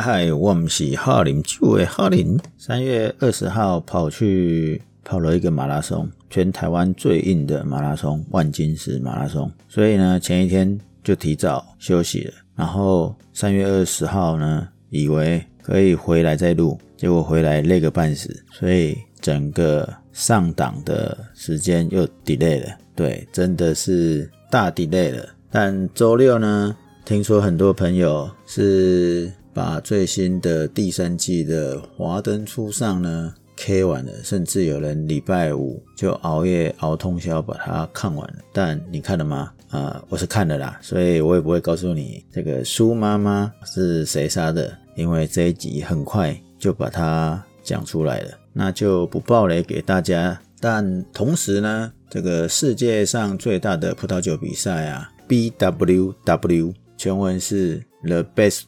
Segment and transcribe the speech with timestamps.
[0.00, 2.38] 嗨，我们是哈林就位哈林。
[2.56, 9.50] 三月二十号跑去跑了一个马拉松，全台湾最硬的马拉松——万金石马拉松。
[9.68, 12.32] 所以呢，前一天就提早休息了。
[12.54, 22.68] 然后三月二十号呢，以为可以回来再录，结果回来累个半死，所以整个上档的时间又 delay 了。
[22.94, 25.28] 对，真的是大 delay 了。
[25.50, 38.34] 但周六呢，听说很多朋友是把最新的第三季的《华灯初上》呢 K 完了，甚至有人礼拜五就熬夜熬通宵把它看完了。
[38.52, 39.52] 但你看了吗？
[39.70, 50.40] 啊、我是看了啦，所以我也不会告诉你这个苏妈妈是谁杀的，因为这一集很快就把它讲出来了，那就不爆雷给大家。
[50.60, 55.10] 但同时呢，这个世界上最大的葡萄酒比赛啊。
[55.28, 58.62] BWW 全文是 The Best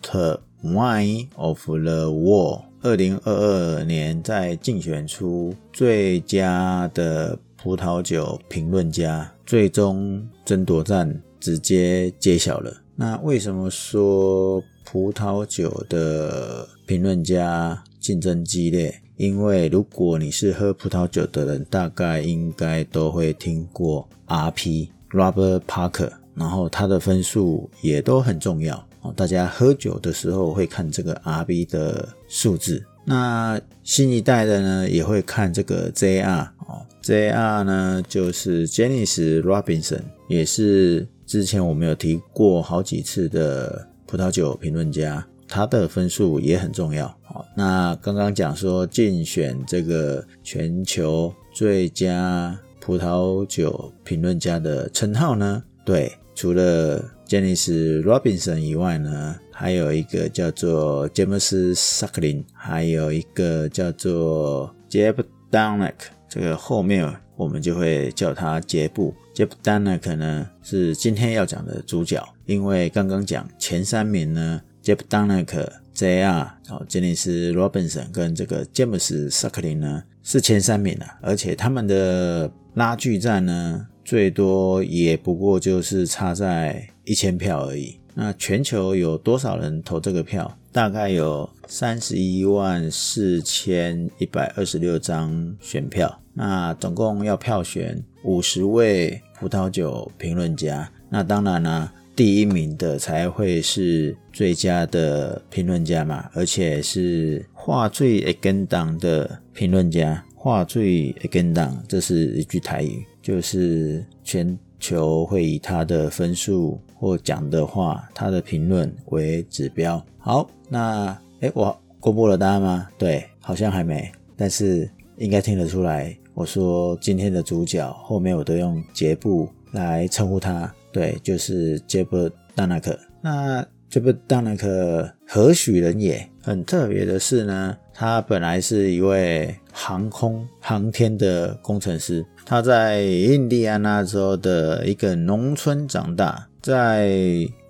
[0.63, 2.63] Wine of the World。
[2.83, 12.75] 二零二二年在竞选出最佳的葡萄酒评论家，最终争夺战直接揭晓了。
[12.97, 18.95] 那为什么说葡萄酒的评论家竞争激烈？
[19.17, 26.13] 因为如果你是喝葡萄酒的人，大概应该都会听过 RP Robert Parker。
[26.35, 32.85] 然后它的分数也都很重要哦，大家喝酒的时候会看这个 RB 的数字。
[33.05, 47.09] 那新一代的呢，也会看这个 JR 哦，JR 呢就是 Janis Robinson，也是之前我们有提过好几次的葡萄酒评论家，他的分数也很重要。
[47.23, 55.63] 好，那刚刚讲说竞选这个全球最佳葡萄酒评论家的称号呢？
[55.87, 56.13] 对。
[56.33, 65.15] 除了 Janis Robinson 以外呢，还有一个叫做 James Suckling，还有一个叫做 Jeb
[65.49, 65.95] Dunnuck。
[66.29, 69.15] 这个后面我们就会叫他杰布。
[69.33, 83.87] Jeb Dunnuck 呢是今天要讲的主角，因为刚刚讲前三名呢，Jeb Dunnuck、JR、哦 Janis Robinson 跟这个 James Suckling 呢是前三名啊，而且他们的拉锯战呢。
[84.11, 87.97] 最多也不过就是差在一千票而已。
[88.13, 90.59] 那全球有多少人投这个票？
[90.73, 96.21] 大概有三十一万四千一百二十六张选票。
[96.35, 100.91] 那总共要票选五十位葡萄酒评论家。
[101.09, 110.21] 那当然啦、第一名的才会是最佳的评论家嘛，而且是话最会跟档的评论家。
[110.35, 113.05] 话最会跟档，这是一句台语。
[113.23, 120.05] 就是全球会以他的分数或讲的话，他的评论为指标。
[120.19, 122.89] 好，那诶，我公布了答案吗？
[122.97, 126.17] 对，好像还没，但是应该听得出来。
[126.35, 132.99] 我说今天的主角后面我都用杰布来称呼他，对，就是杰布丹纳克。
[133.21, 136.27] 那杰布丹纳克何许人也？
[136.43, 142.25] 很特别的是呢，他本来是一位航空航天的工程师。
[142.45, 147.11] 他在印第安纳州的一个农村长大，在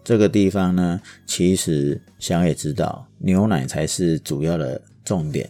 [0.02, 5.48] 这个地方呢，其实想也知道，牛奶才是主要的重点。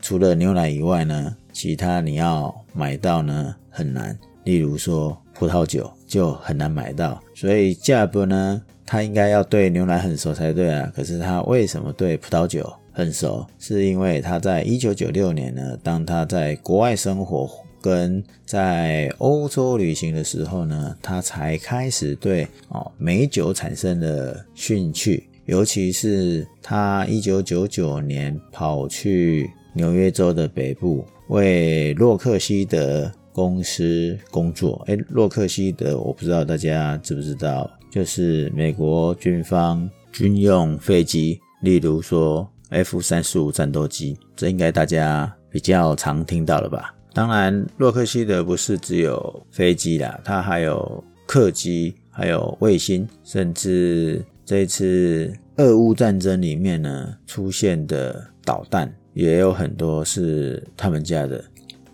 [0.00, 4.18] 除了牛奶以外呢，其他你要买到呢很难。
[4.44, 10.90] 例如说葡萄酒就很难买到，所以 Jeb 呢，他应该要对牛奶很熟才对啊。
[10.96, 13.46] 可是他为什么对葡萄酒很熟？
[13.58, 17.50] 是因为他在一九九六年呢，当他在国外生活。
[17.82, 34.82] 跟在欧洲旅行的时候呢，他才开始对哦美酒产生了兴趣，尤其是他一九九九年跑去纽约州的北部，为洛克希德公司工作。
[34.86, 46.94] 诶，洛克希德我不知道大家知不知道，就是美国军方军用飞机，例如说 F 三十五战斗机，这应该大家比较常听到了吧？
[47.12, 61.44] 当然，洛克希德不是只有飞机啦，它还有客机，还有卫星，甚至这次俄乌战争里面呢出现的导弹也有很多是他们家的。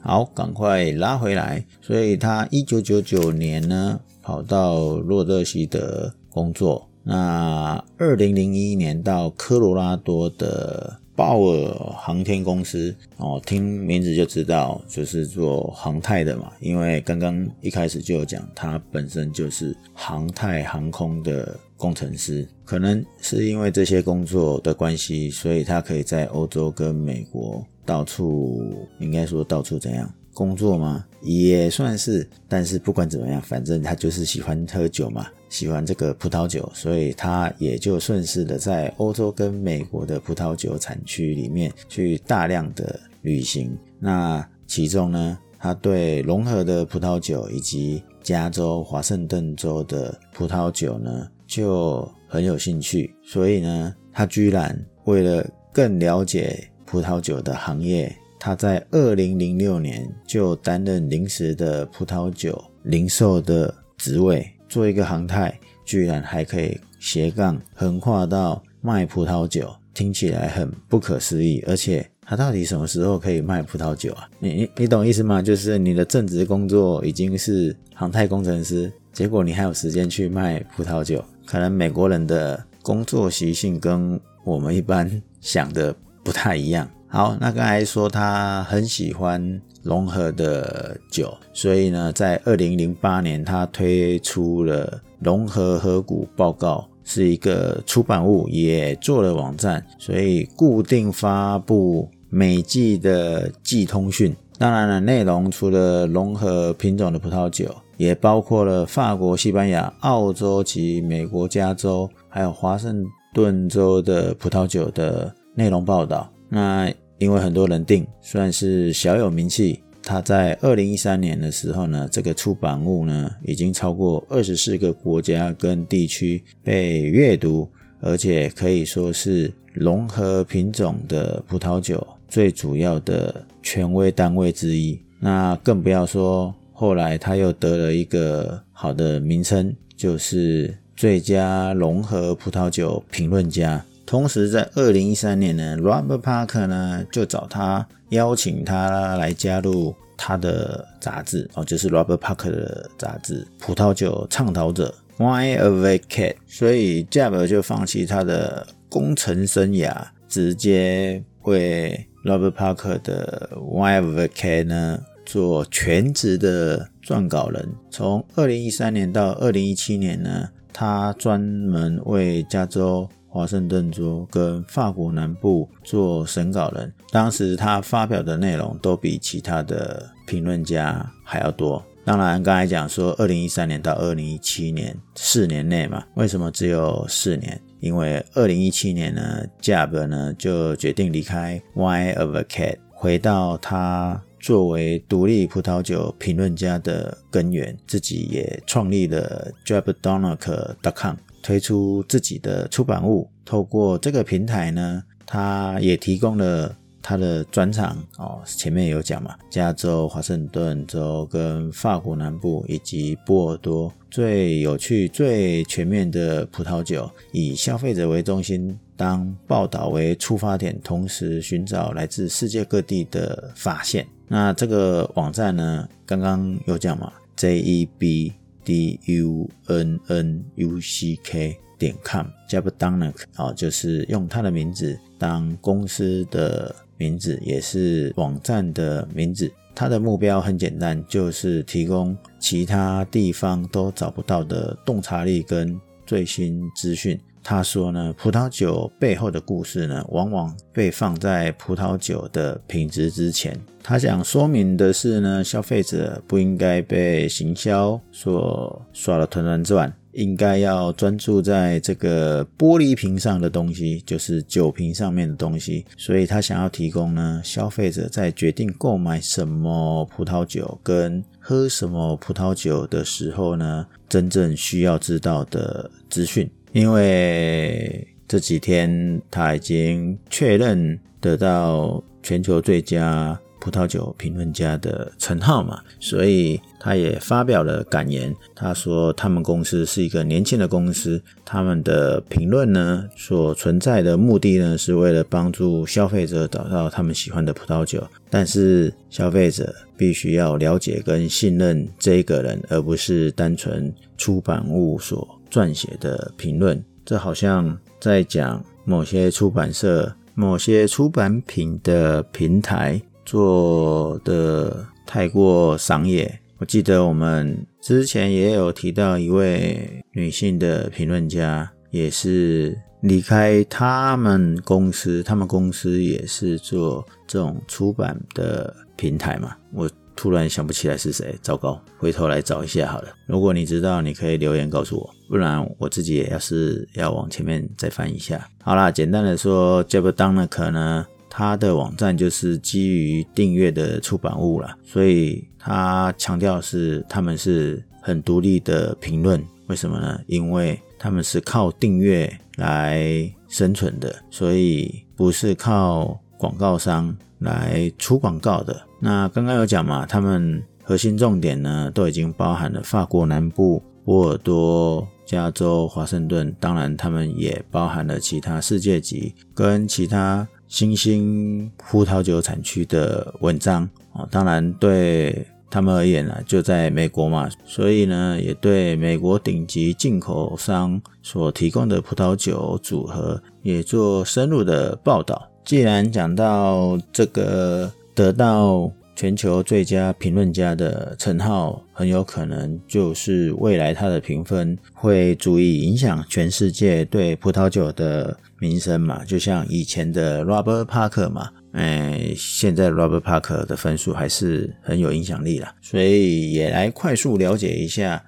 [0.01, 1.65] 好，赶快拉回来。
[1.81, 16.51] 所以他一九九九年呢跑到洛克希德工作，那二零零一年到科罗拉多的鲍尔航天公司哦，听名字就知道就是做航太的嘛。
[16.59, 22.45] 因为刚刚一开始就有讲，他本身就是航太航空的工程师。
[22.65, 28.61] 可能是因为这些工作的关系，所以他可以在欧洲跟美国到处，
[28.99, 30.13] 应该说到处怎样？
[30.37, 31.07] 工作吗？
[31.23, 43.75] 也算是，但是不管怎么样，反正他就是喜欢喝酒嘛，喜欢这个葡萄酒，所以他也就顺势的在欧洲跟美国的葡萄酒产区里面去大量的旅行。
[43.99, 58.15] 那其中呢，他对隆河的葡萄酒以及加州华盛顿州的葡萄酒呢就很有兴趣，所以呢，他居然为了更了解葡萄酒的行业。
[58.39, 71.65] 他在二零零六年就担任临时的葡萄酒零售的职位，做一个航太，居然还可以斜杠横跨到卖葡萄酒，听起来很不可思议。
[71.67, 74.29] 而且他到底什么时候可以卖葡萄酒啊？
[74.39, 75.41] 你你你懂意思吗？
[75.41, 81.25] 就是你的正职工作已经是航太工程师，结果你还有时间去卖葡萄酒？
[81.45, 85.11] 可能美国人的工作习性跟我们一般
[85.41, 86.89] 想的不太一样。
[87.17, 94.87] 好，那刚才说他很喜欢融合的酒，所以呢，在二零零八年，他推出了
[95.19, 104.37] 《融合河谷报告》，是一个出版物，也做了网站，所以固定发布每季的季通讯。
[104.59, 116.31] 当然了，内容除了融合品种的葡萄酒，也包括了法国、西班牙、澳洲及美国加州，还有华盛顿州的葡萄酒的内容报道。
[116.49, 119.81] 那因为很多人订，算是小有名气。
[120.03, 127.69] 他在二零一三年的时候呢，这个出版物呢已经超过二十四个国家跟地区被阅读，
[128.01, 134.97] 而且可以说是融合品种的葡萄酒最主要的权威单位之一。
[135.19, 143.85] 那更不要说后来他又得了一个好的名称，就是最佳融合葡萄酒评论家。
[144.07, 156.37] 同时，在二零一三年呢，Robert Parker 呢就找他邀请他来加入他的杂志哦，就是 Robert Parker 的杂志《葡萄酒倡导者》（Wine Advocate）。
[156.47, 159.93] 所以 Jeb 就放弃他的工程生涯，
[160.29, 167.69] 直接为 Robert Parker 的 Wine Advocate 呢做全职的撰稿人。
[167.91, 173.09] 从二零一三年到二零一七年呢，他专门为加州。
[173.37, 181.85] 华盛顿州跟法国南部做审稿人，当时他发表的内容都比其他的评论家还要多。
[182.03, 187.61] 当然，刚才讲说，二零一三年到二零一七年四年内嘛，为什么只有四年？
[187.81, 201.17] 因为二零一七年呢，Jeb 呢就决定离开 Wine Advocate，回到他作为独立葡萄酒评论家的根源，自己也创立了 JebDunnuck.com。
[201.47, 208.43] 推出自己的出版物，透过这个平台呢，他也提供了他的专场哦。
[208.45, 224.05] 前面有讲嘛，加州、华盛顿州跟法国南部以及波尔多最有趣、最全面的葡萄酒，以消费者为中心，当报道为出发点，同时寻找来自世界各地的发现。
[224.27, 228.33] 那这个网站呢，刚刚有讲嘛，JEB。
[228.67, 239.51] D U N N U C K 点 com，Jeb Dunnuck 哦，就是用他的名字当公司的名字，也是网站的名字。
[239.75, 247.21] 他的目标很简单，就是提供其他地方都找不到的洞察力跟最新资讯。
[247.49, 253.57] 他说呢，葡萄酒背后的故事呢，往往被放在葡萄酒的品质之前。
[253.85, 265.87] 他想说明的是呢，消费者不应该被行销所耍得团团转，应该要专注在这个玻璃瓶上的东西，就是酒瓶上面的东西。
[265.97, 276.51] 所以他想要提供呢，消费者在决定购买什么葡萄酒跟喝什么葡萄酒的时候呢，真正需要知道的资讯。
[276.77, 288.33] 因为这几天他已经确认得到全球最佳葡萄酒评论家的称号嘛，所以他也发表了感言。
[288.55, 298.07] 他说，他们公司是一个年轻的公司，他们的评论呢，所存在的目的呢，是为了帮助消费者找到他们喜欢的葡萄酒。
[298.29, 316.39] 但是消费者必须要了解跟信任这个人，而不是单纯出版物所撰写的评论，这好像在讲某些出版社某些出版品的平台做的太过商业。
[316.59, 329.55] 我记得我们之前也有提到一位女性的评论家，也是离开他们公司，他们公司也是做这种出版的平台嘛。
[329.73, 333.09] 我突然想不起来是谁，糟糕，回头来找一下好了。
[333.27, 338.49] 如果你知道，你可以留言告诉我，不然我自己也要是要往前面再翻一下。
[338.63, 349.45] 好啦，简单的说，Jebedunuk 呢，它的网站就是基于订阅的出版物啦，所以他强调是他们是很独立的评论。
[349.67, 350.19] 为什么呢？
[350.27, 358.81] 因为他们是靠订阅来生存的，所以不是靠广告商来出广告的。
[359.01, 374.27] 那刚刚有讲嘛，他们核心重点呢，都已经包含了法国南部、波尔多、加州、华盛顿，当然他们也包含了其他世界级跟其他新兴葡萄酒产区的文章哦。
[374.31, 385.51] 当然对他们而言呢，就在美国嘛，所以呢，也对美国顶级进口商所提供的葡萄酒组合也做深入的报道。
[385.67, 387.93] 既然讲到这个。
[388.17, 399.23] 得到全球最佳评论家的称号，很有可能就是未来他的评分会足以影响全世界对葡萄酒的名声嘛？
[399.27, 405.75] 就像以前的 Robert Parker 嘛，哎，现在 Robert Parker 的分数还是很有影响力啦。
[405.83, 408.25] 所以也来快速了解一下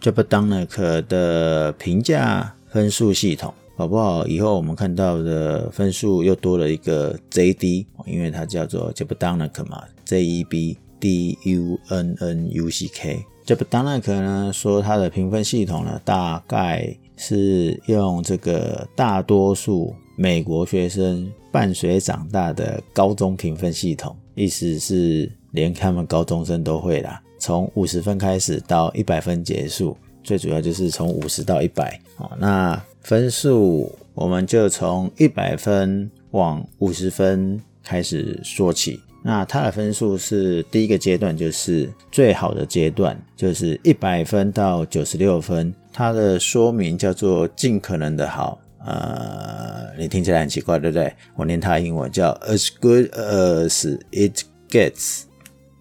[0.00, 3.52] j a b e r d o n n e k 的评价分数系统。
[3.76, 4.26] 好不好？
[4.26, 13.22] 以后我们看到的分数又多了一个 JD，因为它叫做 Jebedunuk 嘛，J E B D U N N U C K。
[13.44, 32.00] Jebedunuk 呢说它的评分系统呢，大概是用这个大多数美国学生伴随长大的高中评分系统，意思是连他们高中生都会啦，从五十分开始到一百分结束，最主要就是从五十到一百。
[32.16, 32.82] 好，那。
[33.06, 39.00] 分数我们就从一百分往五十分开始说起。
[39.22, 45.72] 那它的分数是第一个阶段，就是最好的阶段，就是一百分到九十六分。
[45.92, 48.60] 它的说明叫做尽可能的好。
[48.84, 51.14] 呃，你听起来很奇怪，对不对？
[51.36, 55.22] 我念它英文叫 as good as it gets。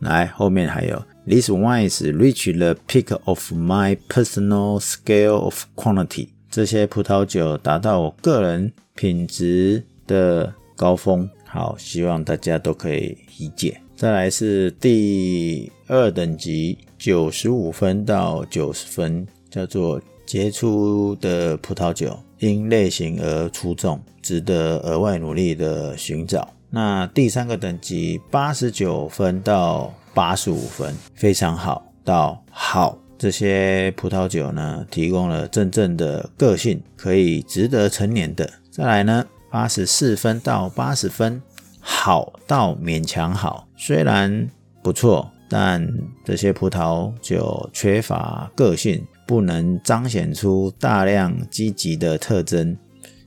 [0.01, 6.27] 来，后面还有 These wines reach the peak of my personal scale of quantity。
[6.55, 13.77] 这些葡萄酒达到我个人品质的高峰，好，希望大家都可以理解。
[13.93, 26.47] 再来是第二等级，九十五分到九十分，叫做杰出的葡萄酒，因类型而出众，值得额外努力的寻找。
[26.69, 32.97] 那第三个等级，八十九分到八十五分，非常好到好。
[33.17, 38.49] 这些葡萄酒呢，提供了真正的个性，可以值得陈年的。
[38.69, 41.41] 再来呢，八十四分到八十分，
[41.79, 44.49] 好到勉强好，虽然
[44.83, 45.87] 不错，但
[46.25, 52.77] 这些葡萄酒缺乏个性，不能彰显出大量积极的特征。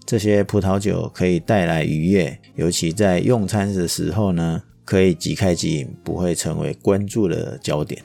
[0.05, 8.03] 这些葡萄酒可以带来愉悦，尤其在用餐的时候呢，可以即开即饮，不会成为关注的焦点。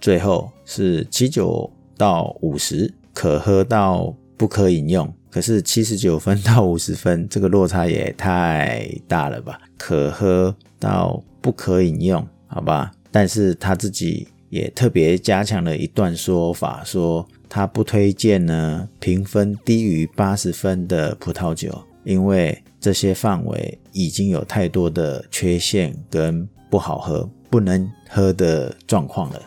[0.00, 5.10] 最后是七九到五十，可喝到不可饮用。
[5.30, 9.58] 可是七十九分到五十分，这个落差也太大了吧？
[9.78, 12.90] 可喝到不可饮用，好吧？
[13.10, 29.42] 但是他自己也特别加强了一段说法，说他不推荐呢评分低于八十分的葡萄酒，因为这些范围已经有太多的缺陷跟不好喝、不能喝的状况了。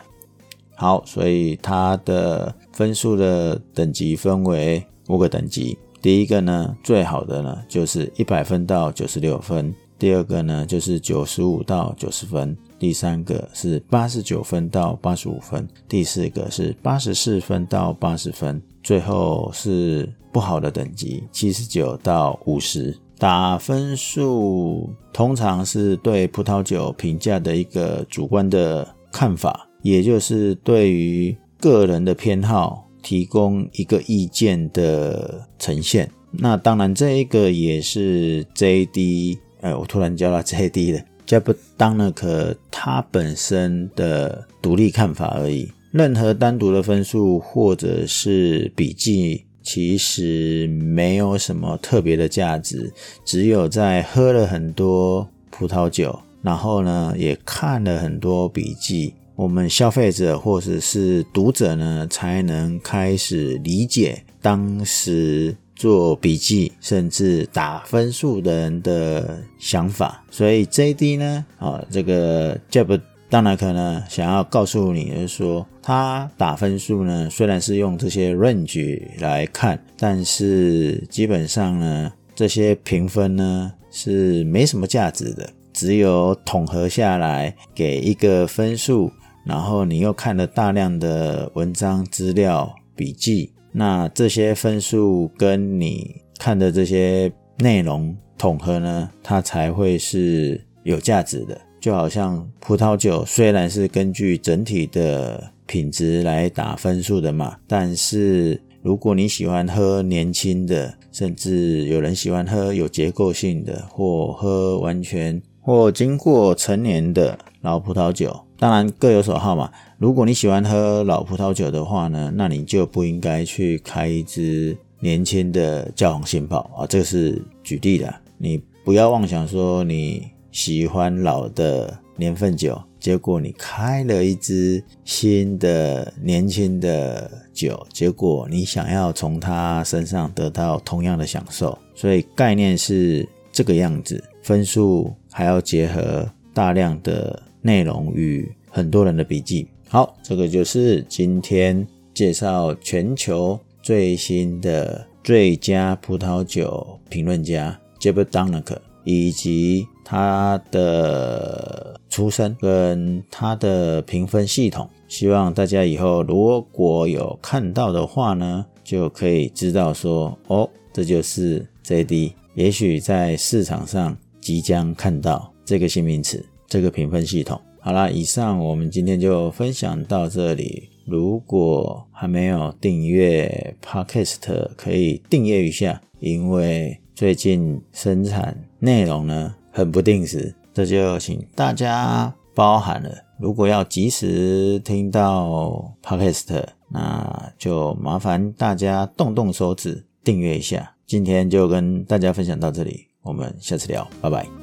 [0.80, 5.76] 好，所以它的分数的等级分为五个等级。
[6.00, 22.96] 第一个呢，最好的呢就是一百分到九十六分；第二个呢就是九十五到九十分；第三个是八十九分到八十五分；第四个是八十四分到八十分；最后是不好的等级，七十九到五十。
[23.18, 29.66] 打分数通常是对葡萄酒评价的一个主观的看法。
[29.82, 36.10] 也就是对于个人的偏好提供一个意见的呈现。
[36.30, 45.70] 那当然，这一个也是 JD，哎，我突然叫他 JD 了，Jebedunuk 他本身的独立看法而已。
[45.90, 52.92] 任何单独的分数或者是笔记其实没有什么特别的价值，
[53.24, 70.22] 只有在喝了很多葡萄酒，然后呢，也看了很多笔记，我们消费者或者是读者呢，才能开始理解当时做笔记甚至打分数的人的想法。
[70.30, 73.00] 所以 JD 呢，啊，这个 Jeb。
[73.30, 85.48] 当然，可能想要告诉你，就是说，他打分数呢，虽然是用这些 range 来看，但是基本上呢，这些评分呢是没什么价值的。
[85.72, 89.10] 只有统合下来给一个分数，
[89.50, 101.60] 然后你又看了大量的文章、资料、笔记，那这些分数跟你看的这些内容统合呢，它才会是有价值的。
[101.80, 119.68] 就好像葡萄酒虽然是根据整体的品质来打分数的嘛，但是如果你喜欢喝年轻的，甚至有人喜欢喝有结构性的，或喝完全或经过陈年的老葡萄酒，当然各有所好嘛。
[119.98, 130.30] 如果你喜欢喝老葡萄酒的话呢，那你就不应该去开一支年轻的教皇新炮啊，这是举例的，你不要妄想说你。
[130.52, 144.20] 喜欢老的年份酒，结果你开了一支新的年轻的酒，结果你想要从它身上得到同样的享受，所以概念是这个样子。
[144.42, 149.66] 分数还要结合大量的内容与很多人的笔记。
[149.88, 172.32] 好，这个就是今天介绍全球最新的最佳葡萄酒评论家 Jeb Dunnuck 以及他的出身跟他的评分系统，希望大家以后如果有看到的话呢，就可以知道说，哦，这就是 JD。
[172.54, 177.60] 也许在市场上即将看到这个新名词，这个评分系统。
[177.80, 180.88] 好啦，以上我们今天就分享到这里。
[181.06, 189.54] 如果还没有订阅 Podcast，可以订阅一下，因为最近生产内容呢。
[189.72, 193.10] 很不定时，这就请大家包涵了。
[193.38, 200.92] 如果要及时听到 Podcast，那就麻烦大家动动手指订阅一下。
[201.06, 204.59] 今天就跟大家分享到这里，我们下次聊，拜拜。